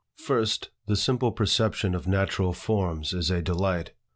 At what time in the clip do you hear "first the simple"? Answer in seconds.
0.17-1.31